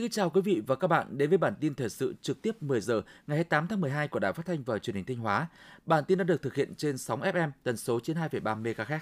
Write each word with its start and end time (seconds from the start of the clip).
Xin 0.00 0.10
chào 0.10 0.30
quý 0.30 0.40
vị 0.40 0.62
và 0.66 0.76
các 0.76 0.88
bạn 0.88 1.18
đến 1.18 1.28
với 1.28 1.38
bản 1.38 1.54
tin 1.60 1.74
thời 1.74 1.88
sự 1.88 2.14
trực 2.22 2.42
tiếp 2.42 2.62
10 2.62 2.80
giờ 2.80 3.02
ngày 3.26 3.36
28 3.36 3.68
tháng 3.68 3.80
12 3.80 4.08
của 4.08 4.18
Đài 4.18 4.32
Phát 4.32 4.46
thanh 4.46 4.62
và 4.62 4.78
Truyền 4.78 4.96
hình 4.96 5.04
Thanh 5.04 5.16
Hóa. 5.16 5.46
Bản 5.86 6.04
tin 6.04 6.18
đã 6.18 6.24
được 6.24 6.42
thực 6.42 6.54
hiện 6.54 6.74
trên 6.74 6.98
sóng 6.98 7.20
FM 7.20 7.50
tần 7.62 7.76
số 7.76 7.98
92,3 7.98 8.62
MHz. 8.62 8.98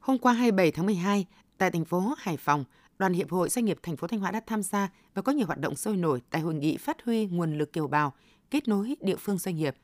Hôm 0.00 0.18
qua 0.18 0.32
27 0.32 0.70
tháng 0.70 0.86
12, 0.86 1.26
tại 1.58 1.70
thành 1.70 1.84
phố 1.84 2.14
Hải 2.18 2.36
Phòng, 2.36 2.64
Đoàn 2.98 3.12
Hiệp 3.12 3.30
hội 3.30 3.48
Doanh 3.48 3.64
nghiệp 3.64 3.78
thành 3.82 3.96
phố 3.96 4.06
Thanh 4.06 4.20
Hóa 4.20 4.30
đã 4.30 4.40
tham 4.46 4.62
gia 4.62 4.88
và 5.14 5.22
có 5.22 5.32
nhiều 5.32 5.46
hoạt 5.46 5.58
động 5.58 5.76
sôi 5.76 5.96
nổi 5.96 6.22
tại 6.30 6.40
hội 6.40 6.54
nghị 6.54 6.76
phát 6.76 7.04
huy 7.04 7.26
nguồn 7.26 7.58
lực 7.58 7.72
kiều 7.72 7.88
bào, 7.88 8.14
kết 8.50 8.68
nối 8.68 8.96
địa 9.00 9.16
phương 9.16 9.38
doanh 9.38 9.56
nghiệp. 9.56 9.74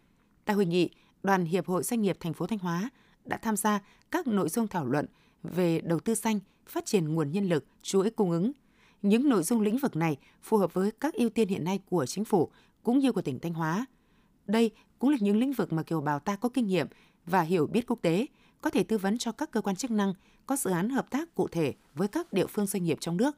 Tại 0.45 0.57
hội 0.57 0.67
nghị, 0.67 0.91
Đoàn 1.23 1.45
Hiệp 1.45 1.67
hội 1.67 1.83
Doanh 1.83 2.03
nghiệp 2.03 2.17
thành 2.21 2.35
phố 2.35 2.47
Thanh 2.47 2.59
Hóa 2.59 2.91
đã 3.25 3.37
tham 3.37 3.57
gia 3.57 3.81
các 4.11 4.27
nội 4.27 4.49
dung 4.49 4.69
thảo 4.69 4.87
luận 4.87 5.07
về 5.43 5.81
đầu 5.81 6.01
tư 6.01 6.15
xanh, 6.15 6.41
phát 6.67 6.87
triển 6.87 7.15
nguồn 7.15 7.33
nhân 7.33 7.49
lực, 7.49 7.65
chuỗi 7.83 8.11
cung 8.11 8.31
ứng. 8.31 8.53
Những 9.05 9.29
nội 9.29 9.43
dung 9.43 9.61
lĩnh 9.61 9.79
vực 9.79 9.97
này 9.97 10.17
phù 10.43 10.57
hợp 10.57 10.75
với 10.75 10.91
các 10.91 11.15
ưu 11.15 11.29
tiên 11.31 11.49
hiện 11.49 11.65
nay 11.65 11.81
của 11.87 12.07
chính 12.07 12.25
phủ 12.25 12.51
cũng 12.83 12.99
như 12.99 13.13
của 13.13 13.23
tỉnh 13.23 13.39
Thanh 13.39 13.55
Hóa. 13.55 13.87
Đây 14.47 14.71
cũng 14.99 15.11
là 15.11 15.17
những 15.21 15.37
lĩnh 15.37 15.53
vực 15.53 15.73
mà 15.73 15.83
kiều 15.83 16.01
bào 16.01 16.19
ta 16.19 16.37
có 16.37 16.49
kinh 16.49 16.67
nghiệm 16.67 16.87
và 17.27 17.41
hiểu 17.41 17.67
biết 17.67 17.87
quốc 17.87 17.99
tế, 18.03 18.27
có 18.61 18.71
thể 18.71 18.83
tư 18.83 18.99
vấn 18.99 19.19
cho 19.19 19.33
các 19.33 19.51
cơ 19.51 19.61
quan 19.61 19.77
chức 19.77 19.91
năng 19.91 20.15
có 20.47 20.57
dự 20.57 20.71
án 20.71 20.89
hợp 20.89 21.11
tác 21.11 21.35
cụ 21.35 21.49
thể 21.49 21.75
với 21.95 22.09
các 22.09 22.33
địa 22.33 22.47
phương 22.47 22.67
doanh 22.67 22.85
nghiệp 22.85 22.99
trong 23.01 23.17
nước. 23.17 23.37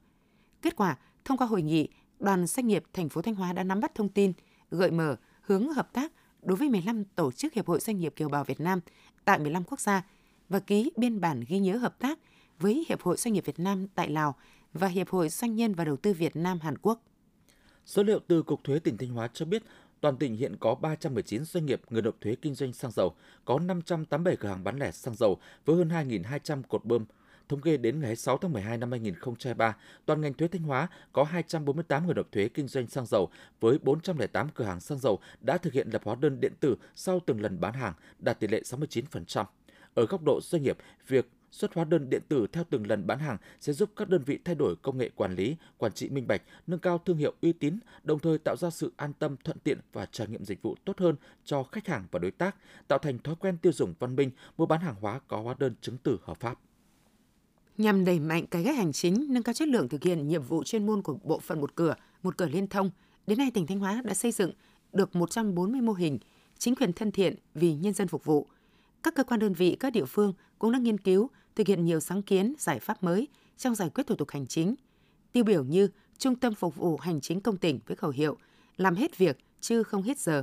Kết 0.63 0.77
quả, 0.77 0.99
thông 1.25 1.39
qua 1.39 1.47
hội 1.47 1.63
nghị, 1.63 1.89
đoàn 2.19 2.47
doanh 2.47 2.67
nghiệp 2.67 2.85
thành 2.93 3.09
phố 3.09 3.23
Thanh 3.23 3.35
Hóa 3.35 3.53
đã 3.53 3.65
nắm 3.65 3.81
bắt 3.81 3.95
thông 3.95 4.09
tin, 4.09 4.33
gợi 4.71 4.91
mở 4.91 5.17
hướng 5.41 5.73
hợp 5.73 5.93
tác 5.93 6.13
đối 6.43 6.57
với 6.57 6.69
15 6.69 7.05
tổ 7.05 7.33
chức 7.33 7.53
hiệp 7.53 7.67
hội 7.67 7.81
doanh 7.81 7.99
nghiệp 7.99 8.13
kiều 8.17 8.29
bào 8.29 8.45
Việt 8.45 8.61
Nam 8.61 8.81
tại 9.25 9.39
15 9.39 9.65
quốc 9.65 9.81
gia 9.81 10.03
và 10.49 10.59
ký 10.59 10.91
biên 10.97 11.21
bản 11.21 11.45
ghi 11.49 11.59
nhớ 11.59 11.77
hợp 11.77 11.99
tác 11.99 12.19
với 12.59 12.85
Hiệp 12.89 13.03
hội 13.03 13.17
Doanh 13.17 13.35
nghiệp 13.35 13.45
Việt 13.47 13.59
Nam 13.59 13.89
tại 13.95 14.09
Lào 14.09 14.35
và 14.77 14.89
Hiệp 14.89 15.09
hội 15.09 15.29
Doanh 15.29 15.57
nhân 15.57 15.75
và 15.75 15.85
Đầu 15.85 15.97
tư 15.97 16.13
Việt 16.13 16.37
Nam 16.37 16.61
Hàn 16.61 16.79
Quốc. 16.79 17.03
Số 17.87 18.03
liệu 18.03 18.21
từ 18.27 18.43
Cục 18.43 18.65
Thuế 18.65 18.79
tỉnh 18.79 18.97
Thanh 18.97 19.09
Hóa 19.09 19.29
cho 19.35 19.45
biết, 19.47 19.63
toàn 20.01 20.17
tỉnh 20.17 20.37
hiện 20.37 20.57
có 20.61 20.75
319 20.75 21.45
doanh 21.45 21.67
nghiệp 21.67 21.81
người 21.91 22.03
nộp 22.03 22.21
thuế 22.21 22.35
kinh 22.35 22.55
doanh 22.55 22.73
xăng 22.73 22.91
dầu, 22.91 23.15
có 23.45 23.59
587 23.59 24.37
cửa 24.37 24.49
hàng 24.49 24.65
bán 24.65 24.79
lẻ 24.79 24.91
xăng 24.91 25.15
dầu 25.15 25.39
với 25.65 25.77
hơn 25.77 25.89
2.200 25.89 26.63
cột 26.63 26.85
bơm. 26.85 27.05
Thống 27.49 27.61
kê 27.61 27.77
đến 27.77 28.01
ngày 28.01 28.17
6 28.17 28.39
tháng 28.39 28.53
12 28.53 28.79
năm 28.79 28.91
2023, 28.91 29.77
toàn 30.07 30.21
ngành 30.21 30.35
thuế 30.35 30.49
Thanh 30.49 30.63
Hóa 30.63 30.89
có 31.13 31.25
248 31.25 32.07
người 32.07 32.15
nộp 32.15 32.33
thuế 32.33 32.49
kinh 32.49 32.69
doanh 32.69 32.87
xăng 32.87 33.07
dầu 33.07 33.31
với 33.61 33.79
408 33.83 34.49
cửa 34.55 34.65
hàng 34.65 34.81
xăng 34.81 34.99
dầu 34.99 35.19
đã 35.41 35.59
thực 35.59 35.73
hiện 35.73 35.89
lập 35.93 36.03
hóa 36.05 36.15
đơn 36.15 36.41
điện 36.41 36.53
tử 36.61 36.77
sau 36.95 37.21
từng 37.27 37.41
lần 37.41 37.61
bán 37.61 37.75
hàng, 37.75 37.95
đạt 38.19 38.41
tỷ 38.41 38.47
lệ 38.47 38.63
69%. 38.65 39.45
Ở 39.95 40.07
góc 40.07 40.23
độ 40.23 40.41
doanh 40.43 40.63
nghiệp, 40.63 40.77
việc 41.09 41.29
xuất 41.57 41.75
hóa 41.75 41.85
đơn 41.85 42.11
điện 42.11 42.23
tử 42.29 42.47
theo 42.53 42.65
từng 42.71 42.87
lần 42.87 43.07
bán 43.07 43.19
hàng 43.19 43.37
sẽ 43.61 43.73
giúp 43.73 43.91
các 43.97 44.09
đơn 44.09 44.23
vị 44.27 44.39
thay 44.45 44.55
đổi 44.55 44.77
công 44.77 44.99
nghệ 44.99 45.11
quản 45.17 45.35
lý, 45.35 45.57
quản 45.79 45.93
trị 45.93 46.09
minh 46.09 46.27
bạch, 46.27 46.43
nâng 46.67 46.81
cao 46.81 46.99
thương 46.99 47.17
hiệu 47.17 47.33
uy 47.43 47.53
tín, 47.53 47.79
đồng 48.03 48.19
thời 48.19 48.39
tạo 48.39 48.57
ra 48.57 48.71
sự 48.71 48.93
an 48.97 49.13
tâm, 49.19 49.37
thuận 49.45 49.59
tiện 49.59 49.79
và 49.93 50.07
trải 50.07 50.27
nghiệm 50.27 50.45
dịch 50.45 50.63
vụ 50.63 50.77
tốt 50.85 50.99
hơn 50.99 51.17
cho 51.45 51.63
khách 51.63 51.87
hàng 51.87 52.05
và 52.11 52.19
đối 52.19 52.31
tác, 52.31 52.57
tạo 52.89 52.99
thành 52.99 53.19
thói 53.19 53.35
quen 53.35 53.59
tiêu 53.59 53.73
dùng 53.73 53.95
văn 53.99 54.17
minh, 54.17 54.31
mua 54.57 54.67
bán 54.67 54.81
hàng 54.81 54.95
hóa 55.01 55.21
có 55.29 55.41
hóa 55.41 55.55
đơn 55.59 55.75
chứng 55.81 55.97
từ 56.03 56.19
hợp 56.23 56.41
pháp. 56.41 56.59
Nhằm 57.79 58.05
đẩy 58.05 58.21
mạnh 58.21 58.47
cải 58.47 58.65
cách 58.65 58.77
hành 58.77 58.93
chính, 58.93 59.27
nâng 59.31 59.43
cao 59.43 59.53
chất 59.53 59.69
lượng 59.69 59.89
thực 59.89 60.03
hiện 60.03 60.29
nhiệm 60.29 60.43
vụ 60.43 60.65
chuyên 60.65 60.87
môn 60.87 61.03
của 61.03 61.19
bộ 61.23 61.41
phận 61.41 61.61
một 61.61 61.75
cửa, 61.75 61.95
một 62.23 62.37
cửa 62.37 62.47
liên 62.47 62.67
thông, 62.67 62.91
đến 63.27 63.39
nay 63.39 63.51
tỉnh 63.55 63.67
Thanh 63.67 63.79
Hóa 63.79 64.03
đã 64.05 64.15
xây 64.15 64.33
dựng 64.33 64.53
được 64.93 65.17
140 65.17 65.81
mô 65.81 65.93
hình 65.93 66.19
chính 66.59 66.75
quyền 66.75 66.93
thân 66.93 67.13
thiện 67.13 67.35
vì 67.55 67.75
nhân 67.75 67.93
dân 67.93 68.09
phục 68.09 68.25
vụ. 68.25 68.47
Các 69.03 69.15
cơ 69.15 69.25
quan 69.25 69.41
đơn 69.41 69.53
vị, 69.53 69.77
các 69.81 69.93
địa 69.93 70.05
phương 70.05 70.33
cũng 70.59 70.73
đã 70.73 70.79
nghiên 70.79 70.99
cứu, 70.99 71.31
thực 71.55 71.67
hiện 71.67 71.85
nhiều 71.85 72.01
sáng 72.01 72.23
kiến, 72.23 72.55
giải 72.59 72.81
pháp 72.81 73.03
mới 73.03 73.29
trong 73.57 73.75
giải 73.75 73.91
quyết 73.91 74.07
thủ 74.07 74.15
tục 74.17 74.31
hành 74.31 74.47
chính. 74.47 74.75
Tiêu 75.33 75.45
biểu 75.45 75.65
như 75.65 75.89
Trung 76.19 76.37
tâm 76.37 76.55
Phục 76.55 76.77
vụ 76.77 76.97
Hành 76.97 77.21
chính 77.21 77.41
công 77.41 77.57
tỉnh 77.57 77.81
với 77.87 77.97
khẩu 77.97 78.11
hiệu 78.11 78.37
làm 78.77 78.95
hết 78.95 79.19
việc 79.19 79.39
chứ 79.61 79.83
không 79.83 80.03
hết 80.03 80.19
giờ. 80.19 80.43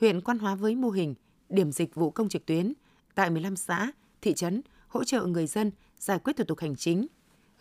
Huyện 0.00 0.20
Quan 0.20 0.38
Hóa 0.38 0.54
với 0.54 0.76
mô 0.76 0.90
hình 0.90 1.14
điểm 1.48 1.72
dịch 1.72 1.94
vụ 1.94 2.10
công 2.10 2.28
trực 2.28 2.46
tuyến 2.46 2.72
tại 3.14 3.30
15 3.30 3.56
xã, 3.56 3.92
thị 4.22 4.34
trấn 4.34 4.62
hỗ 4.88 5.04
trợ 5.04 5.26
người 5.26 5.46
dân 5.46 5.70
giải 5.98 6.18
quyết 6.18 6.36
thủ 6.36 6.44
tục 6.44 6.58
hành 6.58 6.76
chính. 6.76 7.06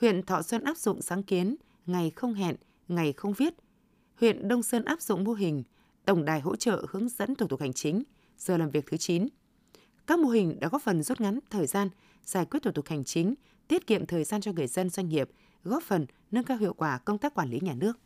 Huyện 0.01 0.23
Thọ 0.23 0.41
Xuân 0.41 0.63
áp 0.63 0.77
dụng 0.77 1.01
sáng 1.01 1.23
kiến 1.23 1.55
ngày 1.85 2.11
không 2.15 2.33
hẹn, 2.33 2.55
ngày 2.87 3.13
không 3.13 3.33
viết. 3.33 3.53
Huyện 4.19 4.47
Đông 4.47 4.63
Sơn 4.63 4.85
áp 4.85 5.01
dụng 5.01 5.23
mô 5.23 5.33
hình 5.33 5.63
tổng 6.05 6.25
đài 6.25 6.41
hỗ 6.41 6.55
trợ 6.55 6.85
hướng 6.89 7.09
dẫn 7.09 7.35
thủ 7.35 7.47
tục 7.47 7.61
hành 7.61 7.73
chính, 7.73 8.03
giờ 8.37 8.57
làm 8.57 8.69
việc 8.69 8.85
thứ 8.91 8.97
9. 8.97 9.27
Các 10.07 10.19
mô 10.19 10.29
hình 10.29 10.59
đã 10.59 10.67
góp 10.67 10.81
phần 10.81 11.03
rút 11.03 11.21
ngắn 11.21 11.39
thời 11.49 11.67
gian 11.67 11.89
giải 12.23 12.45
quyết 12.45 12.63
thủ 12.63 12.71
tục 12.71 12.87
hành 12.87 13.03
chính, 13.03 13.35
tiết 13.67 13.87
kiệm 13.87 14.05
thời 14.05 14.23
gian 14.23 14.41
cho 14.41 14.51
người 14.51 14.67
dân 14.67 14.89
doanh 14.89 15.09
nghiệp, 15.09 15.29
góp 15.63 15.83
phần 15.83 16.05
nâng 16.31 16.43
cao 16.43 16.57
hiệu 16.57 16.73
quả 16.73 16.97
công 16.97 17.17
tác 17.17 17.33
quản 17.33 17.49
lý 17.49 17.59
nhà 17.59 17.73
nước. 17.73 17.99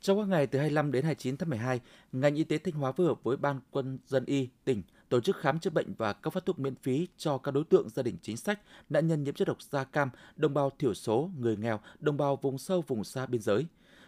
Trong 0.00 0.18
các 0.18 0.28
ngày 0.28 0.46
từ 0.46 0.58
25 0.58 0.92
đến 0.92 1.04
29 1.04 1.36
tháng 1.36 1.50
12, 1.50 1.80
ngành 2.12 2.34
y 2.34 2.44
tế 2.44 2.58
Thanh 2.58 2.74
Hóa 2.74 2.92
phối 2.92 3.06
hợp 3.06 3.22
với 3.22 3.36
Ban 3.36 3.60
quân 3.70 3.98
dân 4.06 4.24
y 4.24 4.48
tỉnh 4.64 4.82
tổ 5.08 5.20
chức 5.20 5.36
khám 5.36 5.58
chữa 5.58 5.70
bệnh 5.70 5.94
và 5.98 6.12
cấp 6.12 6.32
phát 6.32 6.46
thuốc 6.46 6.58
miễn 6.58 6.74
phí 6.74 7.08
cho 7.16 7.38
các 7.38 7.50
đối 7.50 7.64
tượng 7.64 7.88
gia 7.88 8.02
đình 8.02 8.16
chính 8.22 8.36
sách, 8.36 8.60
nạn 8.90 9.06
nhân 9.06 9.24
nhiễm 9.24 9.34
chất 9.34 9.48
độc 9.48 9.62
da 9.62 9.84
cam, 9.84 10.10
đồng 10.36 10.54
bào 10.54 10.70
thiểu 10.78 10.94
số, 10.94 11.30
người 11.38 11.56
nghèo, 11.56 11.80
đồng 12.00 12.16
bào 12.16 12.36
vùng 12.36 12.58
sâu 12.58 12.84
vùng 12.86 13.04
xa 13.04 13.26
biên 13.26 13.40
giới. 13.40 13.66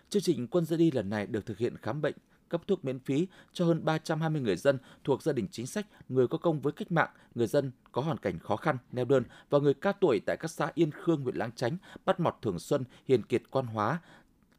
Chương 0.09 0.22
trình 0.22 0.47
quân 0.47 0.65
dân 0.65 0.78
y 0.78 0.91
lần 0.91 1.10
này 1.10 1.26
được 1.26 1.47
thực 1.47 1.59
hiện 1.59 1.76
khám 1.76 2.03
bệnh, 2.03 2.15
cấp 2.49 2.62
thuốc 2.67 2.84
miễn 2.84 2.99
phí 2.99 3.27
cho 3.53 3.65
hơn 3.65 3.84
320 3.84 4.41
người 4.41 4.57
dân 4.57 4.79
thuộc 5.05 5.23
gia 5.23 5.33
đình 5.33 5.49
chính 5.51 5.67
sách, 5.67 5.87
người 6.09 6.29
có 6.29 6.39
công 6.39 6.61
với 6.61 6.73
cách 6.73 6.93
mạng, 6.93 7.11
người 7.34 7.47
dân 7.47 7.71
có 7.93 8.03
hoàn 8.03 8.19
cảnh 8.19 8.39
khó 8.39 8.57
khăn, 8.57 8.79
neo 8.93 9.05
đơn 9.05 9.25
và 9.51 9.59
người 9.59 9.75
cao 9.75 9.93
tuổi 10.01 10.21
tại 10.27 10.37
các 10.37 10.49
xã 10.49 10.71
Yên 10.75 10.91
Khương, 10.91 11.23
huyện 11.23 11.37
Lang 11.37 11.53
Chánh, 11.53 11.77
Bát 12.05 12.21
Mọt, 12.21 12.34
Thường 12.43 12.59
Xuân, 12.59 12.84
Hiền 13.09 13.23
Kiệt, 13.23 13.43
Quan 13.51 13.67
Hóa, 13.67 14.01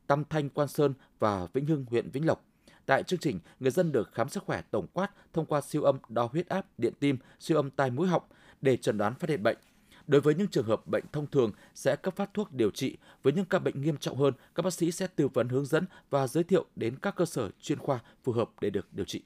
Tam 0.07 0.23
Thanh, 0.29 0.49
Quan 0.49 0.67
Sơn 0.67 0.93
và 1.19 1.47
Vĩnh 1.53 1.65
Hưng, 1.65 1.85
huyện 1.89 2.09
Vĩnh 2.09 2.25
Lộc. 2.25 2.45
Tại 2.85 3.03
chương 3.03 3.19
trình, 3.19 3.39
người 3.59 3.71
dân 3.71 3.91
được 3.91 4.13
khám 4.13 4.29
sức 4.29 4.43
khỏe 4.43 4.61
tổng 4.71 4.87
quát 4.93 5.11
thông 5.33 5.45
qua 5.45 5.61
siêu 5.61 5.83
âm 5.83 5.97
đo 6.09 6.29
huyết 6.31 6.49
áp, 6.49 6.65
điện 6.77 6.93
tim, 6.99 7.17
siêu 7.39 7.57
âm 7.57 7.69
tai 7.69 7.91
mũi 7.91 8.07
họng 8.07 8.23
để 8.61 8.77
chẩn 8.77 8.97
đoán 8.97 9.15
phát 9.15 9.29
hiện 9.29 9.43
bệnh. 9.43 9.57
Đối 10.07 10.21
với 10.21 10.35
những 10.35 10.47
trường 10.47 10.65
hợp 10.65 10.87
bệnh 10.87 11.03
thông 11.11 11.27
thường 11.27 11.51
sẽ 11.75 11.95
cấp 11.95 12.15
phát 12.15 12.33
thuốc 12.33 12.53
điều 12.53 12.71
trị, 12.71 12.97
với 13.23 13.33
những 13.33 13.45
ca 13.45 13.59
bệnh 13.59 13.81
nghiêm 13.81 13.97
trọng 13.97 14.17
hơn, 14.17 14.33
các 14.55 14.63
bác 14.63 14.73
sĩ 14.73 14.91
sẽ 14.91 15.07
tư 15.07 15.27
vấn 15.27 15.49
hướng 15.49 15.65
dẫn 15.65 15.85
và 16.09 16.27
giới 16.27 16.43
thiệu 16.43 16.65
đến 16.75 16.95
các 17.01 17.15
cơ 17.15 17.25
sở 17.25 17.49
chuyên 17.61 17.79
khoa 17.79 17.99
phù 18.23 18.31
hợp 18.31 18.49
để 18.61 18.69
được 18.69 18.93
điều 18.93 19.05
trị. 19.05 19.23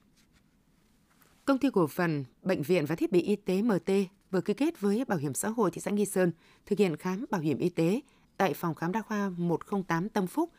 Công 1.44 1.58
ty 1.58 1.68
cổ 1.72 1.86
phần 1.86 2.24
Bệnh 2.42 2.62
viện 2.62 2.86
và 2.86 2.94
Thiết 2.94 3.12
bị 3.12 3.22
Y 3.22 3.36
tế 3.36 3.62
MT 3.62 3.90
vừa 4.30 4.40
ký 4.40 4.54
kết 4.54 4.80
với 4.80 5.04
Bảo 5.04 5.18
hiểm 5.18 5.34
xã 5.34 5.48
hội 5.48 5.70
thị 5.70 5.80
xã 5.80 5.90
Nghi 5.90 6.04
Sơn 6.04 6.32
thực 6.66 6.78
hiện 6.78 6.96
khám 6.96 7.24
bảo 7.30 7.40
hiểm 7.40 7.58
y 7.58 7.68
tế 7.68 8.00
tại 8.36 8.54
phòng 8.54 8.74
khám 8.74 8.92
đa 8.92 9.02
khoa 9.02 9.28
108 9.28 10.08
Tâm 10.08 10.26
Phúc 10.26 10.50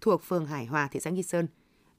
thuộc 0.00 0.22
phường 0.22 0.46
Hải 0.46 0.66
Hòa, 0.66 0.88
thị 0.92 1.00
xã 1.00 1.10
Nghi 1.10 1.22
Sơn. 1.22 1.46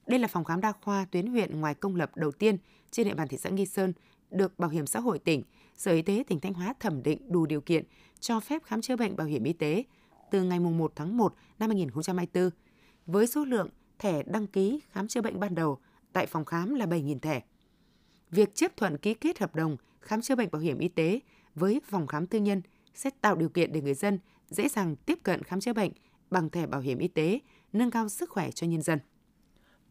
Đây 0.06 0.18
là 0.18 0.28
phòng 0.28 0.44
khám 0.44 0.60
đa 0.60 0.72
khoa 0.72 1.04
tuyến 1.04 1.26
huyện 1.26 1.60
ngoài 1.60 1.74
công 1.74 1.96
lập 1.96 2.16
đầu 2.16 2.32
tiên 2.32 2.56
trên 2.90 3.08
địa 3.08 3.14
bàn 3.14 3.28
thị 3.28 3.36
xã 3.36 3.50
Nghi 3.50 3.66
Sơn 3.66 3.92
được 4.32 4.58
Bảo 4.58 4.70
hiểm 4.70 4.86
xã 4.86 5.00
hội 5.00 5.18
tỉnh, 5.18 5.42
Sở 5.76 5.92
Y 5.92 6.02
tế 6.02 6.24
tỉnh 6.26 6.40
Thanh 6.40 6.54
Hóa 6.54 6.74
thẩm 6.80 7.02
định 7.02 7.32
đủ 7.32 7.46
điều 7.46 7.60
kiện 7.60 7.84
cho 8.20 8.40
phép 8.40 8.62
khám 8.64 8.80
chữa 8.80 8.96
bệnh 8.96 9.16
bảo 9.16 9.26
hiểm 9.26 9.44
y 9.44 9.52
tế 9.52 9.84
từ 10.30 10.42
ngày 10.42 10.60
1 10.60 10.92
tháng 10.96 11.16
1 11.16 11.34
năm 11.58 11.70
2024 11.70 12.50
với 13.06 13.26
số 13.26 13.44
lượng 13.44 13.68
thẻ 13.98 14.22
đăng 14.22 14.46
ký 14.46 14.80
khám 14.90 15.08
chữa 15.08 15.20
bệnh 15.20 15.40
ban 15.40 15.54
đầu 15.54 15.78
tại 16.12 16.26
phòng 16.26 16.44
khám 16.44 16.74
là 16.74 16.86
7.000 16.86 17.18
thẻ. 17.18 17.42
Việc 18.30 18.54
chấp 18.54 18.76
thuận 18.76 18.98
ký 18.98 19.14
kết 19.14 19.38
hợp 19.38 19.54
đồng 19.54 19.76
khám 20.00 20.22
chữa 20.22 20.34
bệnh 20.34 20.50
bảo 20.50 20.62
hiểm 20.62 20.78
y 20.78 20.88
tế 20.88 21.20
với 21.54 21.80
phòng 21.84 22.06
khám 22.06 22.26
tư 22.26 22.38
nhân 22.38 22.62
sẽ 22.94 23.10
tạo 23.20 23.36
điều 23.36 23.48
kiện 23.48 23.72
để 23.72 23.80
người 23.80 23.94
dân 23.94 24.18
dễ 24.48 24.68
dàng 24.68 24.96
tiếp 24.96 25.18
cận 25.22 25.42
khám 25.42 25.60
chữa 25.60 25.72
bệnh 25.72 25.92
bằng 26.30 26.50
thẻ 26.50 26.66
bảo 26.66 26.80
hiểm 26.80 26.98
y 26.98 27.08
tế, 27.08 27.38
nâng 27.72 27.90
cao 27.90 28.08
sức 28.08 28.30
khỏe 28.30 28.50
cho 28.50 28.66
nhân 28.66 28.82
dân. 28.82 28.98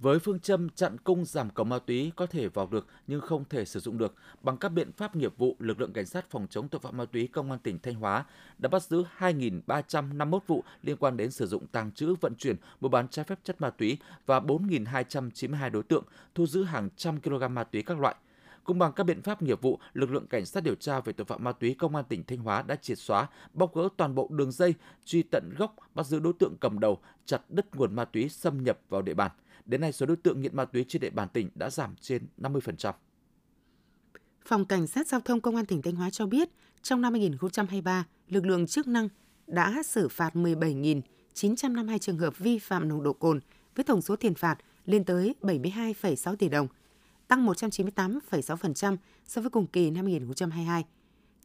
Với 0.02 0.20
phương 0.20 0.40
châm 0.40 0.70
chặn 0.70 0.98
cung 0.98 1.26
giảm 1.26 1.50
cầu 1.50 1.64
ma 1.64 1.80
túy 1.80 2.12
có 2.16 2.26
thể 2.26 2.48
vào 2.48 2.68
được 2.68 2.88
nhưng 3.08 3.22
không 3.22 3.44
thể 3.50 3.66
sử 3.66 3.80
dụng 3.80 3.98
được, 3.98 4.16
bằng 4.42 4.58
các 4.58 4.70
biện 4.70 4.92
pháp 4.92 5.16
nghiệp 5.16 5.38
vụ, 5.38 5.56
lực 5.60 5.80
lượng 5.80 5.94
cảnh 5.94 6.06
sát 6.06 6.30
phòng 6.30 6.48
chống 6.50 6.68
tội 6.68 6.82
phạm 6.82 6.98
ma 6.98 7.06
túy 7.06 7.28
công 7.28 7.52
an 7.52 7.60
tỉnh 7.60 7.80
Thanh 7.80 7.96
Hóa 7.96 8.26
đã 8.58 8.70
bắt 8.70 8.84
giữ 8.84 9.04
2.351 9.18 10.40
vụ 10.48 10.64
liên 10.84 10.98
quan 10.98 11.18
đến 11.18 11.32
sử 11.32 11.48
dụng 11.48 11.68
tàng 11.68 11.92
trữ, 11.92 12.16
vận 12.22 12.36
chuyển, 12.36 12.56
mua 12.82 12.90
bán 12.90 13.08
trái 13.08 13.26
phép 13.26 13.40
chất 13.44 13.62
ma 13.62 13.70
túy 13.70 13.98
và 14.26 14.40
4.292 14.40 15.70
đối 15.72 15.84
tượng, 15.84 16.04
thu 16.36 16.46
giữ 16.46 16.64
hàng 16.64 16.90
trăm 16.96 17.22
kg 17.22 17.54
ma 17.54 17.64
túy 17.64 17.84
các 17.84 18.00
loại. 18.00 18.16
Cùng 18.64 18.80
bằng 18.80 18.94
các 18.94 19.04
biện 19.04 19.22
pháp 19.22 19.42
nghiệp 19.42 19.62
vụ, 19.62 19.80
lực 19.94 20.12
lượng 20.12 20.28
cảnh 20.28 20.46
sát 20.46 20.64
điều 20.64 20.76
tra 20.76 21.00
về 21.00 21.14
tội 21.14 21.26
phạm 21.26 21.44
ma 21.44 21.52
túy 21.52 21.74
công 21.74 21.96
an 21.96 22.06
tỉnh 22.10 22.24
Thanh 22.24 22.40
Hóa 22.40 22.62
đã 22.62 22.76
triệt 22.76 22.98
xóa, 22.98 23.28
bóc 23.54 23.76
gỡ 23.76 23.90
toàn 23.98 24.16
bộ 24.16 24.28
đường 24.32 24.52
dây, 24.52 24.74
truy 25.06 25.24
tận 25.24 25.50
gốc, 25.58 25.76
bắt 25.96 26.06
giữ 26.06 26.20
đối 26.20 26.34
tượng 26.34 26.56
cầm 26.60 26.80
đầu, 26.80 27.00
chặt 27.26 27.42
đứt 27.50 27.76
nguồn 27.76 27.96
ma 27.96 28.06
túy 28.06 28.30
xâm 28.30 28.64
nhập 28.64 28.80
vào 28.90 29.02
địa 29.02 29.14
bàn. 29.14 29.32
Đến 29.66 29.82
nay, 29.82 29.92
số 29.92 30.06
đối 30.06 30.18
tượng 30.18 30.42
nghiện 30.42 30.56
ma 30.56 30.66
túy 30.66 30.86
trên 30.88 31.00
địa 31.02 31.10
bàn 31.10 31.28
tỉnh 31.34 31.50
đã 31.56 31.70
giảm 31.70 31.96
trên 32.02 32.28
50%. 32.38 32.94
Phòng 34.46 34.66
Cảnh 34.66 34.88
sát 34.88 35.08
Giao 35.08 35.20
thông 35.22 35.42
Công 35.42 35.56
an 35.56 35.66
tỉnh 35.66 35.82
Thanh 35.82 35.96
Hóa 35.96 36.10
cho 36.10 36.26
biết, 36.26 36.50
trong 36.82 37.02
năm 37.02 37.14
2023, 37.14 38.06
lực 38.28 38.46
lượng 38.46 38.68
chức 38.68 38.88
năng 38.88 39.10
đã 39.48 39.84
xử 39.86 40.08
phạt 40.08 40.36
17.952 40.36 41.98
trường 41.98 42.18
hợp 42.18 42.38
vi 42.38 42.60
phạm 42.60 42.90
nồng 42.90 43.04
độ 43.04 43.14
cồn 43.14 43.40
với 43.76 43.86
tổng 43.86 44.02
số 44.02 44.16
tiền 44.16 44.36
phạt 44.36 44.58
lên 44.86 45.04
tới 45.04 45.36
72,6 45.42 46.36
tỷ 46.36 46.50
đồng, 46.50 46.68
tăng 47.28 47.48
198,6% 47.48 48.98
so 49.26 49.42
với 49.42 49.50
cùng 49.50 49.68
kỳ 49.68 49.92
năm 49.92 50.06
2022. 50.06 50.86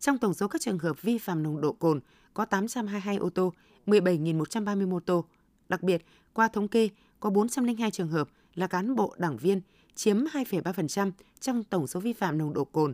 Trong 0.01 0.19
tổng 0.19 0.35
số 0.35 0.49
các 0.49 0.61
trường 0.61 0.79
hợp 0.79 1.03
vi 1.03 1.19
phạm 1.19 1.43
nồng 1.43 1.61
độ 1.61 1.73
cồn 1.73 2.01
có 2.35 2.45
822 2.45 3.17
ô 3.17 3.31
tô, 3.31 3.53
17.130 3.87 4.89
mô 4.89 5.01
tô, 5.01 5.25
Đặc 5.69 5.83
biệt, 5.83 6.05
qua 6.33 6.49
thống 6.49 6.69
kê, 6.69 6.89
có 7.21 7.31
402 7.31 7.91
trường 7.91 8.09
hợp 8.09 8.29
là 8.55 8.67
cán 8.67 8.95
bộ 8.95 9.15
đảng 9.19 9.37
viên, 9.37 9.61
chiếm 9.95 10.17
2,3% 10.17 11.11
trong 11.41 11.65
tổng 11.65 11.87
số 11.87 12.01
vi 12.01 12.13
phạm 12.13 12.39
nồng 12.39 12.55
độ 12.55 12.65
cồn, 12.65 12.93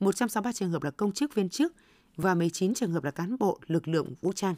163 0.00 0.52
trường 0.52 0.70
hợp 0.70 0.82
là 0.82 0.90
công 0.90 1.12
chức 1.12 1.34
viên 1.34 1.48
chức 1.48 1.74
và 2.16 2.34
19 2.34 2.74
trường 2.74 2.92
hợp 2.92 3.04
là 3.04 3.10
cán 3.10 3.36
bộ 3.38 3.58
lực 3.66 3.88
lượng 3.88 4.14
vũ 4.20 4.32
trang. 4.32 4.54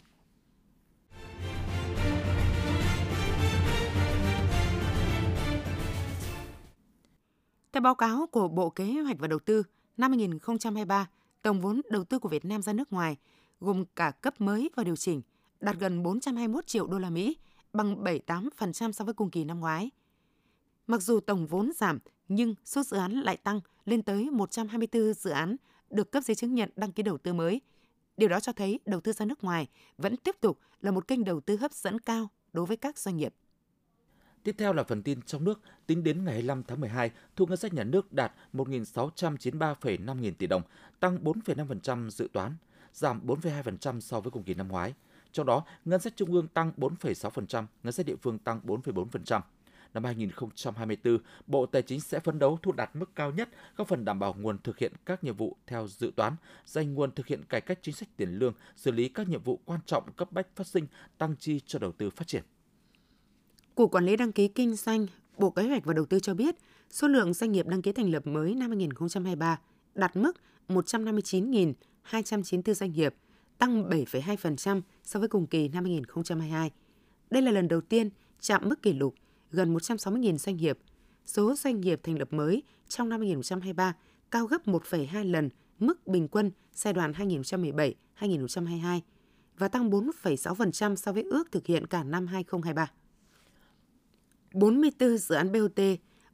Theo 7.73 7.81
báo 7.81 7.95
cáo 7.95 8.27
của 8.27 8.49
Bộ 8.49 8.71
Kế 8.71 8.85
hoạch 8.85 9.19
và 9.19 9.29
Đầu 9.29 9.39
tư, 9.39 9.63
năm 9.97 10.11
2023, 10.11 11.09
tổng 11.43 11.61
vốn 11.61 11.81
đầu 11.91 12.05
tư 12.05 12.19
của 12.19 12.29
Việt 12.29 12.45
Nam 12.45 12.63
ra 12.63 12.73
nước 12.73 12.93
ngoài, 12.93 13.17
gồm 13.61 13.85
cả 13.97 14.11
cấp 14.11 14.41
mới 14.41 14.71
và 14.77 14.85
điều 14.85 14.97
chỉnh, 14.97 15.23
đạt 15.61 15.77
gần 15.79 16.03
421 16.03 16.67
triệu 16.67 16.87
đô 16.87 16.99
la 16.99 17.11
Mỹ, 17.11 17.37
bằng 17.75 18.05
78% 18.05 18.93
so 18.93 19.05
với 19.05 19.15
cùng 19.15 19.31
kỳ 19.31 19.45
năm 19.45 19.61
ngoái. 19.61 19.91
Mặc 20.87 21.03
dù 21.03 21.21
tổng 21.21 21.47
vốn 21.47 21.73
giảm, 21.77 21.99
nhưng 22.29 22.55
số 22.65 22.83
dự 22.83 22.97
án 22.97 23.13
lại 23.13 23.37
tăng 23.37 23.61
lên 23.85 24.03
tới 24.03 24.31
124 24.31 25.13
dự 25.13 25.31
án 25.31 25.57
được 25.91 26.13
cấp 26.13 26.23
giấy 26.23 26.35
chứng 26.35 26.55
nhận 26.55 26.71
đăng 26.77 26.93
ký 26.93 27.03
đầu 27.03 27.19
tư 27.19 27.33
mới. 27.33 27.61
Điều 28.17 28.29
đó 28.29 28.41
cho 28.41 28.53
thấy 28.53 28.81
đầu 28.87 29.01
tư 29.01 29.13
ra 29.13 29.25
nước 29.25 29.45
ngoài 29.45 29.69
vẫn 29.99 30.17
tiếp 30.17 30.37
tục 30.41 30.59
là 30.81 30.91
một 30.91 31.09
kênh 31.09 31.25
đầu 31.25 31.41
tư 31.41 31.57
hấp 31.57 31.73
dẫn 31.73 32.01
cao 32.01 32.29
đối 32.53 32.67
với 32.67 32.77
các 32.77 32.99
doanh 32.99 33.17
nghiệp. 33.17 33.35
Tiếp 34.43 34.55
theo 34.59 34.73
là 34.73 34.85
phần 34.85 35.03
tin 35.03 35.23
trong 35.23 35.45
nước. 35.45 35.61
Tính 35.87 36.05
đến 36.05 36.25
ngày 36.25 36.35
25 36.35 36.63
tháng 36.63 36.81
12, 36.81 37.11
thu 37.37 37.47
ngân 37.47 37.57
sách 37.57 37.75
nhà 37.75 37.85
nước 37.85 38.13
đạt 38.13 38.33
1.693,5 38.53 40.21
nghìn 40.21 40.35
tỷ 40.35 40.47
đồng, 40.47 40.63
tăng 41.01 41.25
4,5% 41.25 42.11
dự 42.11 42.29
toán, 42.33 42.57
giảm 42.93 43.27
4,2% 43.27 44.01
so 44.01 44.21
với 44.21 44.31
cùng 44.31 44.43
kỳ 44.43 44.55
năm 44.55 44.69
ngoái. 44.69 44.95
Trong 45.35 45.47
đó, 45.47 45.65
ngân 45.85 46.01
sách 46.01 46.17
trung 46.17 46.33
ương 46.33 46.49
tăng 46.49 46.73
4,6%, 46.77 47.67
ngân 47.83 47.93
sách 47.93 48.07
địa 48.07 48.17
phương 48.23 48.39
tăng 48.39 48.61
4,4%. 48.67 49.41
Năm 49.95 50.05
2024, 50.05 51.19
Bộ 51.47 51.67
Tài 51.67 51.83
chính 51.83 52.01
sẽ 52.01 52.21
phấn 52.21 52.39
đấu 52.39 52.59
thu 52.63 52.73
đạt 52.73 52.97
mức 52.97 53.11
cao 53.15 53.33
nhất, 53.33 53.49
góp 53.77 53.89
phần 53.89 54.05
đảm 54.05 54.19
bảo 54.19 54.35
nguồn 54.39 54.59
thực 54.59 54.79
hiện 54.79 54.93
các 55.07 55.25
nhiệm 55.25 55.37
vụ 55.37 55.57
theo 55.67 55.89
dự 55.89 56.13
toán, 56.17 56.37
dành 56.67 56.95
nguồn 56.95 57.13
thực 57.13 57.27
hiện 57.27 57.45
cải 57.49 57.61
cách 57.61 57.79
chính 57.83 57.95
sách 57.95 58.09
tiền 58.17 58.39
lương, 58.39 58.55
xử 58.77 58.91
lý 58.91 59.09
các 59.09 59.29
nhiệm 59.29 59.43
vụ 59.43 59.61
quan 59.65 59.81
trọng 59.87 60.13
cấp 60.13 60.33
bách 60.33 60.47
phát 60.57 60.67
sinh, 60.67 60.87
tăng 61.19 61.37
chi 61.37 61.61
cho 61.67 61.79
đầu 61.79 61.93
tư 61.93 62.11
phát 62.11 62.27
triển. 62.27 62.43
Cục 63.75 63.91
Quản 63.91 64.05
lý 64.05 64.17
đăng 64.17 64.33
ký 64.33 64.49
kinh 64.49 64.75
doanh, 64.75 65.07
Bộ 65.39 65.51
Kế 65.51 65.63
hoạch 65.63 65.85
và 65.85 65.95
Đầu 65.95 66.07
tư 66.07 66.21
cho 66.21 66.35
biết, 66.35 66.55
số 66.91 67.09
lượng 67.09 67.35
doanh 67.35 67.53
nghiệp 67.53 67.67
đăng 67.67 67.83
ký 67.83 67.93
thành 67.93 68.11
lập 68.11 68.27
mới 68.27 68.55
năm 68.55 68.71
2023 68.71 69.61
đạt 69.95 70.17
mức 70.17 70.33
159.294 70.69 72.75
doanh 72.75 72.93
nghiệp, 72.93 73.15
tăng 73.59 73.91
7,2% 73.91 74.81
so 75.05 75.21
với 75.21 75.29
cùng 75.29 75.47
kỳ 75.47 75.69
năm 75.69 75.85
2022. 75.85 76.71
Đây 77.31 77.43
là 77.43 77.51
lần 77.51 77.69
đầu 77.69 77.81
tiên 77.81 78.11
chạm 78.41 78.69
mức 78.69 78.83
kỷ 78.83 78.93
lục 78.93 79.15
gần 79.51 79.75
160.000 79.75 80.37
doanh 80.37 80.57
nghiệp. 80.57 80.79
Số 81.27 81.55
doanh 81.55 81.81
nghiệp 81.81 82.01
thành 82.03 82.19
lập 82.19 82.33
mới 82.33 82.63
trong 82.89 83.09
năm 83.09 83.21
2023 83.21 83.97
cao 84.31 84.47
gấp 84.47 84.67
1,2 84.67 85.31
lần 85.31 85.49
mức 85.79 86.07
bình 86.07 86.29
quân 86.29 86.51
giai 86.73 86.93
đoạn 86.93 87.13
2017-2022 87.13 89.01
và 89.59 89.69
tăng 89.69 89.91
4,6% 89.91 90.97
so 90.97 91.13
với 91.13 91.23
ước 91.23 91.53
thực 91.53 91.67
hiện 91.67 91.87
cả 91.87 92.05
năm 92.05 92.27
2023. 92.27 92.91
44 94.55 95.19
dự 95.19 95.35
án 95.35 95.53
BOT 95.53 95.81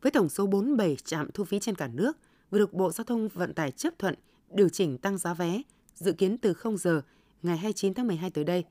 với 0.03 0.13
tổng 0.13 0.29
số 0.29 0.47
47 0.47 0.97
trạm 0.97 1.31
thu 1.35 1.45
phí 1.45 1.59
trên 1.59 1.75
cả 1.75 1.89
nước 1.89 2.17
vừa 2.51 2.59
được 2.59 2.73
Bộ 2.73 2.93
Giao 2.93 3.05
thông 3.05 3.29
Vận 3.29 3.55
tải 3.55 3.71
chấp 3.71 3.99
thuận 3.99 4.15
điều 4.51 4.69
chỉnh 4.69 4.99
tăng 4.99 5.19
giá 5.19 5.35
vé 5.35 5.63
dự 6.01 6.13
kiến 6.13 6.39
từ 6.39 6.55
0 6.55 6.77
giờ 6.77 7.03
ngày 7.43 7.57
29 7.57 7.95
tháng 7.95 8.07
12 8.07 8.31
tới 8.31 8.45
đây, 8.45 8.65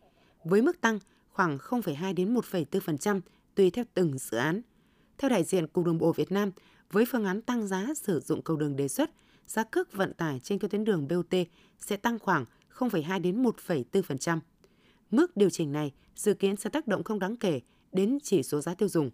với 0.44 0.62
mức 0.62 0.82
tăng 0.82 1.00
khoảng 1.30 1.58
0,2 1.58 2.14
đến 2.14 2.34
1,4% 2.34 3.22
tùy 3.56 3.70
theo 3.70 3.86
từng 3.94 4.18
dự 4.18 4.38
án. 4.38 4.62
Theo 5.18 5.30
đại 5.30 5.44
diện 5.44 5.68
Cục 5.68 5.86
Đường 5.86 5.98
bộ 5.98 6.12
Việt 6.12 6.32
Nam, 6.32 6.52
với 6.92 7.06
phương 7.06 7.26
án 7.26 7.42
tăng 7.42 7.68
giá 7.68 7.88
sử 7.96 8.20
dụng 8.20 8.42
cầu 8.42 8.58
đường 8.58 8.76
đề 8.76 8.88
xuất, 8.88 9.10
giá 9.48 9.64
cước 9.64 9.94
vận 9.94 10.14
tải 10.14 10.40
trên 10.40 10.60
các 10.60 10.72
tuyến 10.72 10.84
đường 10.84 11.08
BOT 11.08 11.40
sẽ 11.80 11.98
tăng 11.98 12.20
khoảng 12.20 12.46
0,2 12.78 13.22
đến 13.22 13.44
1,4%. 13.44 14.40
Mức 15.12 15.38
điều 15.38 15.50
chỉnh 15.50 15.72
này 15.72 15.92
dự 16.16 16.34
kiến 16.34 16.56
sẽ 16.56 16.70
tác 16.70 16.88
động 16.88 17.04
không 17.04 17.20
đáng 17.20 17.38
kể 17.38 17.62
đến 17.92 18.18
chỉ 18.24 18.44
số 18.44 18.62
giá 18.62 18.74
tiêu 18.74 18.90
dùng. 18.90 19.12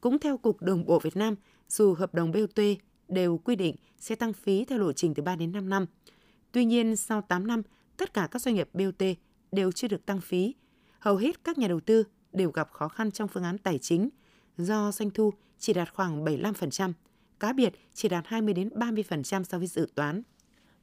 Cũng 0.00 0.18
theo 0.18 0.38
Cục 0.38 0.62
Đường 0.62 0.84
bộ 0.84 0.98
Việt 0.98 1.16
Nam, 1.16 1.34
dù 1.68 1.94
hợp 1.94 2.14
đồng 2.14 2.32
BOT 2.32 2.64
đều 3.08 3.38
quy 3.38 3.56
định 3.56 3.76
sẽ 3.98 4.14
tăng 4.14 4.32
phí 4.32 4.64
theo 4.64 4.78
lộ 4.78 4.92
trình 4.92 5.14
từ 5.14 5.22
3 5.22 5.36
đến 5.36 5.52
5 5.52 5.68
năm. 5.68 5.86
Tuy 6.56 6.64
nhiên, 6.64 6.96
sau 6.96 7.22
8 7.22 7.46
năm, 7.46 7.62
tất 7.96 8.14
cả 8.14 8.28
các 8.30 8.42
doanh 8.42 8.54
nghiệp 8.54 8.68
BOT 8.72 9.02
đều 9.52 9.72
chưa 9.72 9.88
được 9.88 10.06
tăng 10.06 10.20
phí. 10.20 10.54
Hầu 10.98 11.16
hết 11.16 11.44
các 11.44 11.58
nhà 11.58 11.68
đầu 11.68 11.80
tư 11.80 12.04
đều 12.32 12.50
gặp 12.50 12.70
khó 12.72 12.88
khăn 12.88 13.10
trong 13.10 13.28
phương 13.28 13.42
án 13.42 13.58
tài 13.58 13.78
chính 13.78 14.08
do 14.58 14.92
doanh 14.92 15.10
thu 15.10 15.32
chỉ 15.58 15.72
đạt 15.72 15.94
khoảng 15.94 16.24
75%, 16.24 16.92
cá 17.40 17.52
biệt 17.52 17.72
chỉ 17.94 18.08
đạt 18.08 18.26
20 18.26 18.54
đến 18.54 18.68
30% 18.68 19.42
so 19.44 19.58
với 19.58 19.66
dự 19.66 19.88
toán. 19.94 20.22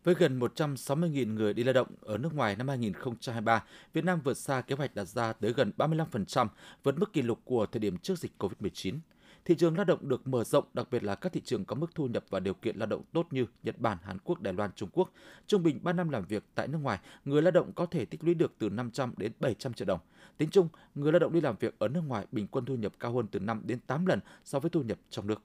Với 0.03 0.15
gần 0.15 0.39
160.000 0.39 1.33
người 1.33 1.53
đi 1.53 1.63
lao 1.63 1.73
động 1.73 1.87
ở 2.01 2.17
nước 2.17 2.33
ngoài 2.33 2.55
năm 2.55 2.67
2023, 2.67 3.63
Việt 3.93 4.03
Nam 4.03 4.21
vượt 4.23 4.37
xa 4.37 4.61
kế 4.61 4.75
hoạch 4.75 4.95
đặt 4.95 5.05
ra 5.05 5.33
tới 5.33 5.53
gần 5.53 5.71
35%, 5.77 6.47
vượt 6.83 6.97
mức 6.97 7.13
kỷ 7.13 7.21
lục 7.21 7.39
của 7.43 7.65
thời 7.65 7.79
điểm 7.79 7.97
trước 7.97 8.19
dịch 8.19 8.31
COVID-19. 8.39 8.97
Thị 9.45 9.55
trường 9.55 9.75
lao 9.75 9.85
động 9.85 10.07
được 10.07 10.27
mở 10.27 10.43
rộng, 10.43 10.65
đặc 10.73 10.87
biệt 10.91 11.03
là 11.03 11.15
các 11.15 11.33
thị 11.33 11.41
trường 11.45 11.65
có 11.65 11.75
mức 11.75 11.95
thu 11.95 12.07
nhập 12.07 12.25
và 12.29 12.39
điều 12.39 12.53
kiện 12.53 12.77
lao 12.77 12.87
động 12.87 13.01
tốt 13.13 13.27
như 13.31 13.45
Nhật 13.63 13.79
Bản, 13.79 13.97
Hàn 14.03 14.17
Quốc, 14.23 14.41
Đài 14.41 14.53
Loan, 14.53 14.71
Trung 14.75 14.89
Quốc. 14.93 15.11
Trung 15.47 15.63
bình 15.63 15.79
3 15.83 15.93
năm 15.93 16.09
làm 16.09 16.25
việc 16.25 16.43
tại 16.55 16.67
nước 16.67 16.77
ngoài, 16.81 16.99
người 17.25 17.41
lao 17.41 17.51
động 17.51 17.71
có 17.75 17.85
thể 17.85 18.05
tích 18.05 18.23
lũy 18.23 18.33
được 18.33 18.53
từ 18.59 18.69
500 18.69 19.13
đến 19.17 19.31
700 19.39 19.73
triệu 19.73 19.85
đồng. 19.85 19.99
Tính 20.37 20.49
chung, 20.49 20.67
người 20.95 21.11
lao 21.11 21.19
động 21.19 21.33
đi 21.33 21.41
làm 21.41 21.55
việc 21.59 21.79
ở 21.79 21.87
nước 21.87 22.01
ngoài 22.07 22.25
bình 22.31 22.47
quân 22.47 22.65
thu 22.65 22.75
nhập 22.75 22.93
cao 22.99 23.13
hơn 23.13 23.27
từ 23.31 23.39
5 23.39 23.61
đến 23.65 23.79
8 23.87 24.05
lần 24.05 24.19
so 24.43 24.59
với 24.59 24.69
thu 24.69 24.81
nhập 24.81 24.97
trong 25.09 25.27
nước. 25.27 25.41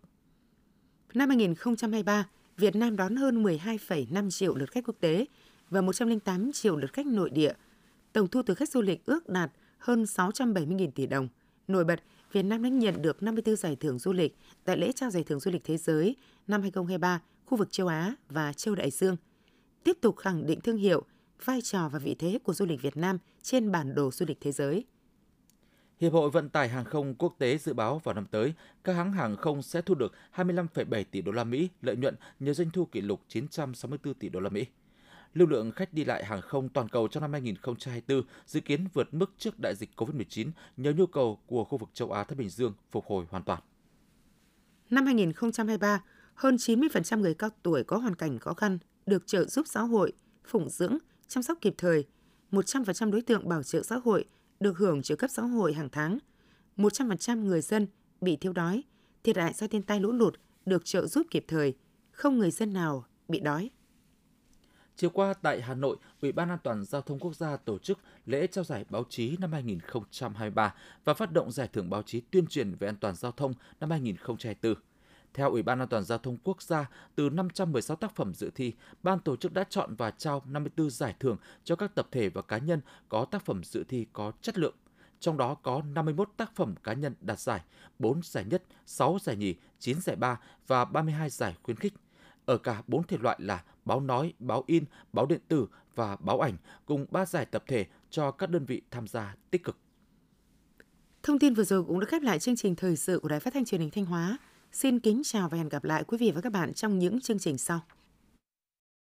Năm 1.15 1.29
2023, 1.29 2.29
Việt 2.57 2.77
Nam 2.77 2.97
đón 2.97 3.17
hơn 3.17 3.43
12,5 3.43 4.31
triệu 4.31 4.55
lượt 4.55 4.71
khách 4.71 4.85
quốc 4.87 4.97
tế 5.01 5.27
và 5.71 5.81
108 5.81 6.53
triệu 6.53 6.77
lượt 6.77 6.93
khách 6.93 7.07
nội 7.07 7.31
địa. 7.31 7.53
Tổng 8.13 8.29
thu 8.29 8.43
từ 8.47 8.55
khách 8.55 8.71
du 8.71 8.83
lịch 8.83 9.05
ước 9.05 9.29
đạt 9.29 9.53
hơn 9.79 10.03
670.000 10.03 10.91
tỷ 10.91 11.07
đồng. 11.07 11.29
Nổi 11.69 11.85
bật, 11.85 12.01
Việt 12.33 12.43
Nam 12.43 12.63
đã 12.63 12.69
nhận 12.69 13.03
được 13.03 13.23
54 13.23 13.57
giải 13.57 13.77
thưởng 13.77 13.99
du 13.99 14.13
lịch 14.13 14.37
tại 14.65 14.77
lễ 14.77 14.93
trao 14.93 15.11
giải 15.11 15.25
thưởng 15.25 15.41
du 15.41 15.51
lịch 15.51 15.65
thế 15.65 15.77
giới 15.77 16.17
năm 16.47 16.63
2023 16.63 17.21
khu 17.45 17.59
vực 17.59 17.69
châu 17.73 17.87
Á 17.87 18.15
và 18.29 18.53
châu 18.53 18.75
Đại 18.75 18.91
Dương. 18.91 19.17
Tiếp 19.85 19.97
tục 20.01 20.17
khẳng 20.17 20.47
định 20.47 20.61
thương 20.61 20.77
hiệu, 20.77 21.03
vai 21.45 21.61
trò 21.63 21.89
và 21.89 21.99
vị 21.99 22.17
thế 22.19 22.39
của 22.45 22.53
du 22.53 22.67
lịch 22.67 22.83
Việt 22.83 22.97
Nam 22.97 23.19
trên 23.43 23.73
bản 23.73 23.95
đồ 23.95 24.11
du 24.11 24.27
lịch 24.29 24.39
thế 24.41 24.53
giới. 24.53 24.85
Hiệp 26.01 26.13
hội 26.13 26.31
Vận 26.31 26.49
tải 26.49 26.69
Hàng 26.69 26.85
không 26.85 27.15
Quốc 27.15 27.35
tế 27.39 27.59
dự 27.59 27.75
báo 27.75 28.01
vào 28.05 28.15
năm 28.15 28.27
tới, 28.31 28.55
các 28.85 28.93
hãng 28.93 29.13
hàng 29.13 29.37
không 29.37 29.63
sẽ 29.63 29.83
thu 29.83 29.95
được 29.95 30.13
25,7 30.35 31.05
tỷ 31.11 31.23
đô 31.23 31.33
la 31.33 31.45
Mỹ 31.45 31.69
lợi 31.83 31.97
nhuận 31.97 32.15
nhờ 32.41 32.53
doanh 32.53 32.71
thu 32.71 32.85
kỷ 32.85 33.01
lục 33.01 33.21
964 33.29 34.15
tỷ 34.15 34.29
đô 34.29 34.41
la 34.41 34.51
Mỹ. 34.51 34.67
Lưu 35.35 35.49
lượng 35.49 35.73
khách 35.73 35.95
đi 35.95 36.05
lại 36.05 36.25
hàng 36.25 36.41
không 36.41 36.69
toàn 36.69 36.89
cầu 36.89 37.09
trong 37.09 37.21
năm 37.21 37.33
2024 37.33 38.23
dự 38.47 38.61
kiến 38.61 38.87
vượt 38.95 39.15
mức 39.15 39.33
trước 39.39 39.59
đại 39.59 39.75
dịch 39.75 39.91
COVID-19 39.97 40.51
nhờ 40.77 40.93
nhu 40.93 41.07
cầu 41.07 41.39
của 41.47 41.65
khu 41.65 41.79
vực 41.79 41.89
châu 41.93 42.13
Á 42.13 42.25
Thái 42.25 42.37
Bình 42.37 42.49
Dương 42.49 42.75
phục 42.91 43.07
hồi 43.07 43.25
hoàn 43.31 43.43
toàn. 43.43 43.63
Năm 44.91 45.07
2023, 45.07 46.03
hơn 46.35 46.57
90% 46.57 47.21
người 47.21 47.35
cao 47.35 47.51
tuổi 47.63 47.85
có 47.85 47.97
hoàn 47.97 48.15
cảnh 48.15 48.39
khó 48.39 48.55
khăn 48.55 48.79
được 49.07 49.27
trợ 49.27 49.45
giúp 49.45 49.67
xã 49.67 49.81
hội, 49.81 50.13
phụng 50.45 50.69
dưỡng, 50.69 50.99
chăm 51.29 51.43
sóc 51.43 51.59
kịp 51.61 51.75
thời. 51.79 52.05
100% 52.53 53.11
đối 53.11 53.23
tượng 53.23 53.49
bảo 53.49 53.63
trợ 53.63 53.83
xã 53.83 53.97
hội 53.97 54.25
được 54.61 54.79
hưởng 54.79 55.03
trợ 55.03 55.17
cấp 55.17 55.31
xã 55.33 55.43
hội 55.43 55.73
hàng 55.73 55.89
tháng. 55.93 56.19
100% 56.77 57.45
người 57.45 57.61
dân 57.61 57.87
bị 58.21 58.37
thiếu 58.37 58.53
đói, 58.53 58.85
thiệt 59.25 59.37
hại 59.37 59.53
do 59.53 59.67
thiên 59.67 59.83
tai 59.83 60.01
lũ 60.01 60.13
lụt 60.13 60.35
được 60.67 60.85
trợ 60.85 61.07
giúp 61.07 61.27
kịp 61.31 61.45
thời. 61.49 61.75
Không 62.11 62.39
người 62.39 62.51
dân 62.51 62.73
nào 62.73 63.05
bị 63.29 63.41
đói. 63.41 63.71
Chiều 64.99 65.11
qua 65.11 65.35
tại 65.35 65.63
Hà 65.63 65.75
Nội, 65.75 65.97
Ủy 66.23 66.33
ban 66.33 66.49
An 66.49 66.59
toàn 66.63 66.85
Giao 66.85 67.03
thông 67.03 67.19
Quốc 67.19 67.37
gia 67.37 67.57
tổ 67.57 67.79
chức 67.79 67.99
lễ 68.27 68.47
trao 68.47 68.65
giải 68.65 68.85
báo 68.91 69.05
chí 69.09 69.37
năm 69.41 69.53
2023 69.53 70.75
và 71.05 71.15
phát 71.15 71.33
động 71.33 71.51
giải 71.51 71.69
thưởng 71.73 71.91
báo 71.91 72.03
chí 72.03 72.21
tuyên 72.21 72.47
truyền 72.47 72.75
về 72.75 72.89
an 72.89 72.97
toàn 73.01 73.15
giao 73.15 73.33
thông 73.33 73.55
năm 73.81 73.91
2024. 73.91 74.75
Theo 75.35 75.51
Ủy 75.51 75.63
ban 75.63 75.79
An 75.79 75.89
toàn 75.89 76.05
Giao 76.05 76.19
thông 76.19 76.37
Quốc 76.45 76.63
gia, 76.63 76.91
từ 77.15 77.31
516 77.31 77.97
tác 77.97 78.17
phẩm 78.17 78.35
dự 78.35 78.51
thi, 78.55 78.73
ban 79.03 79.21
tổ 79.21 79.37
chức 79.37 79.53
đã 79.53 79.65
chọn 79.71 79.95
và 79.95 80.11
trao 80.11 80.43
54 80.47 80.91
giải 80.91 81.15
thưởng 81.21 81.37
cho 81.65 81.77
các 81.77 81.95
tập 81.95 82.09
thể 82.11 82.29
và 82.29 82.43
cá 82.43 82.59
nhân 82.59 82.81
có 83.09 83.25
tác 83.25 83.45
phẩm 83.45 83.65
dự 83.65 83.85
thi 83.85 84.07
có 84.13 84.33
chất 84.43 84.59
lượng. 84.59 84.75
Trong 85.21 85.37
đó 85.37 85.55
có 85.55 85.83
51 85.95 86.29
tác 86.37 86.57
phẩm 86.57 86.75
cá 86.83 86.93
nhân 86.93 87.15
đạt 87.21 87.39
giải, 87.39 87.61
4 87.99 88.21
giải 88.25 88.45
nhất, 88.45 88.63
6 88.87 89.19
giải 89.23 89.37
nhì, 89.37 89.55
9 89.79 90.01
giải 90.01 90.17
ba 90.17 90.41
và 90.67 90.85
32 90.85 91.31
giải 91.31 91.55
khuyến 91.63 91.77
khích 91.77 91.95
ở 92.49 92.59
cả 92.59 92.83
bốn 92.87 93.03
thể 93.03 93.17
loại 93.21 93.39
là 93.41 93.63
báo 93.85 94.01
nói, 94.01 94.33
báo 94.39 94.65
in, 94.67 94.85
báo 95.13 95.27
điện 95.27 95.41
tử 95.49 95.67
và 95.95 96.17
báo 96.17 96.41
ảnh 96.41 96.57
cùng 96.87 97.07
ba 97.11 97.27
giải 97.27 97.45
tập 97.45 97.65
thể 97.67 97.87
cho 98.11 98.31
các 98.31 98.51
đơn 98.51 98.65
vị 98.65 98.83
tham 98.91 99.07
gia 99.09 99.37
tích 99.51 99.65
cực. 99.65 99.77
Thông 101.23 101.39
tin 101.39 101.55
vừa 101.55 101.65
rồi 101.65 101.85
cũng 101.85 102.01
đã 102.01 102.07
khép 102.07 102.23
lại 102.23 102.39
chương 102.39 102.57
trình 102.57 102.75
thời 102.75 102.97
sự 102.97 103.19
của 103.19 103.29
Đài 103.29 103.41
Phát 103.41 103.55
thanh 103.55 103.65
Truyền 103.65 103.81
hình 103.81 103.91
Thanh 103.91 104.05
Hóa. 104.05 104.39
Xin 104.73 105.01
kính 105.01 105.23
chào 105.25 105.49
và 105.49 105.59
hẹn 105.59 105.69
gặp 105.69 105.85
lại 105.85 106.05
quý 106.05 106.19
vị 106.19 106.33
và 106.35 106.41
các 106.41 106.53
bạn 106.53 106.75
trong 106.75 106.99
những 106.99 107.21
chương 107.21 107.39
trình 107.39 107.59
sau. 107.59 107.81